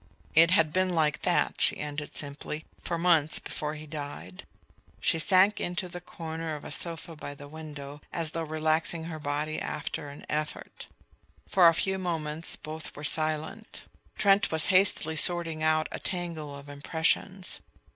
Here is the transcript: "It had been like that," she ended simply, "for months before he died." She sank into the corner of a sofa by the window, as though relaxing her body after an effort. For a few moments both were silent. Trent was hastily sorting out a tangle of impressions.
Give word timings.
"It 0.33 0.49
had 0.49 0.73
been 0.73 0.95
like 0.95 1.21
that," 1.21 1.61
she 1.61 1.77
ended 1.77 2.17
simply, 2.17 2.65
"for 2.81 2.97
months 2.97 3.37
before 3.37 3.75
he 3.75 3.85
died." 3.85 4.47
She 4.99 5.19
sank 5.19 5.61
into 5.61 5.87
the 5.87 6.01
corner 6.01 6.55
of 6.55 6.65
a 6.65 6.71
sofa 6.71 7.15
by 7.15 7.35
the 7.35 7.47
window, 7.47 8.01
as 8.11 8.31
though 8.31 8.41
relaxing 8.41 9.03
her 9.03 9.19
body 9.19 9.59
after 9.59 10.09
an 10.09 10.25
effort. 10.27 10.87
For 11.47 11.67
a 11.67 11.75
few 11.75 11.99
moments 11.99 12.55
both 12.55 12.95
were 12.95 13.03
silent. 13.03 13.83
Trent 14.17 14.49
was 14.49 14.69
hastily 14.73 15.17
sorting 15.17 15.61
out 15.61 15.87
a 15.91 15.99
tangle 15.99 16.55
of 16.55 16.67
impressions. 16.67 17.61